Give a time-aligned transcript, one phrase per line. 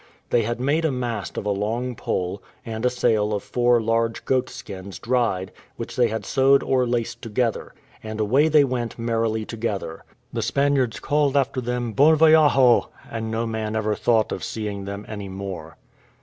[0.31, 4.25] They had made a mast of a long pole, and a sail of four large
[4.25, 9.45] goat skins dried, which they had sewed or laced together; and away they went merrily
[9.45, 10.03] together.
[10.33, 15.05] The Spaniards called after them "Bon voyajo;" and no man ever thought of seeing them
[15.07, 15.77] any more.